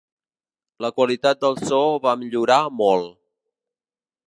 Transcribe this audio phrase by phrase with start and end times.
[0.85, 3.15] La qualitat del so va millorar molt.